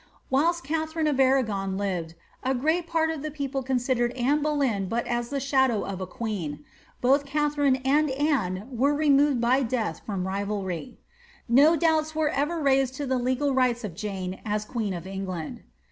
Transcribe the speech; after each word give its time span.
Whilst 0.31 0.63
Katharine 0.63 1.05
of 1.05 1.19
Arragon 1.19 1.77
lived, 1.77 2.15
a 2.41 2.55
great 2.55 2.87
part 2.87 3.11
of 3.11 3.19
tlic 3.19 3.35
people 3.35 3.61
considered 3.61 4.11
Anne 4.13 4.41
Boleyn 4.41 4.89
but 4.89 5.05
as 5.05 5.29
the 5.29 5.39
shadow 5.39 5.83
of 5.85 6.01
a 6.01 6.07
queen. 6.07 6.65
Both 7.01 7.27
Katharine 7.27 7.75
and 7.85 8.09
Anne 8.09 8.67
were 8.71 8.95
removed 8.95 9.39
by 9.39 9.61
death 9.61 10.01
from 10.03 10.27
rivalry. 10.27 10.97
No 11.47 11.77
doubu 11.77 12.15
were 12.15 12.29
ever 12.29 12.59
raised 12.59 12.95
to 12.95 13.05
tlic 13.05 13.21
legal 13.21 13.53
rights 13.53 13.83
of 13.83 13.93
Jane 13.93 14.41
as 14.43 14.65
({ueen 14.65 14.97
of 14.97 15.05
England. 15.05 15.61